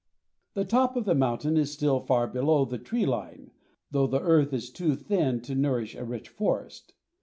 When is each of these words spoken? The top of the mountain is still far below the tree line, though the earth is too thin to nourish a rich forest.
The 0.55 0.65
top 0.65 0.95
of 0.95 1.05
the 1.05 1.13
mountain 1.13 1.57
is 1.57 1.71
still 1.71 1.99
far 1.99 2.25
below 2.25 2.65
the 2.65 2.79
tree 2.79 3.05
line, 3.05 3.51
though 3.91 4.07
the 4.07 4.19
earth 4.19 4.51
is 4.51 4.71
too 4.71 4.95
thin 4.95 5.41
to 5.41 5.53
nourish 5.53 5.93
a 5.93 6.03
rich 6.03 6.27
forest. 6.27 6.95